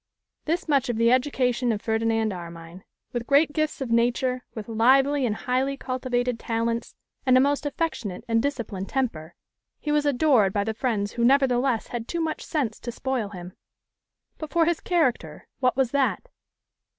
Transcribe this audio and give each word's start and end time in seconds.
This 0.45 0.67
much 0.67 0.89
of 0.89 0.95
the 0.97 1.11
education 1.11 1.71
of 1.71 1.79
Ferdinand 1.79 2.33
Armine. 2.33 2.81
With 3.13 3.27
great 3.27 3.53
gifts 3.53 3.81
of 3.81 3.91
nature, 3.91 4.41
with 4.55 4.67
lively 4.67 5.27
and 5.27 5.35
highly 5.35 5.77
cultivated 5.77 6.39
talents, 6.39 6.95
and 7.23 7.37
a 7.37 7.39
most 7.39 7.67
affectionate 7.67 8.23
and 8.27 8.41
disciplined 8.41 8.89
temper, 8.89 9.35
he 9.79 9.91
was 9.91 10.07
adored 10.07 10.53
by 10.53 10.63
the 10.63 10.73
friends 10.73 11.11
who 11.11 11.23
nevertheless 11.23 11.89
had 11.89 12.07
too 12.07 12.19
much 12.19 12.43
sense 12.43 12.79
to 12.79 12.91
spoil 12.91 13.29
him. 13.29 13.53
But 14.39 14.49
for 14.49 14.65
his 14.65 14.79
character, 14.79 15.47
what 15.59 15.77
was 15.77 15.91
that? 15.91 16.29